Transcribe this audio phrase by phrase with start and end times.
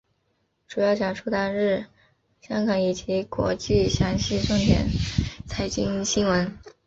[0.67, 1.85] 主要讲述当日
[2.41, 4.87] 香港以及国际详细重点
[5.47, 6.57] 财经新闻。